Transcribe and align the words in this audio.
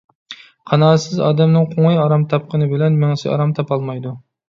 قانائەتسىز 0.71 1.21
ئادەمنىڭ 1.27 1.69
قوڭى 1.75 1.93
ئارام 2.01 2.27
تاپقىنى 2.35 2.73
بىلەن 2.75 3.01
مېڭىسى 3.07 3.33
ئارام 3.37 3.59
تاپالمايدۇ. 3.63 4.21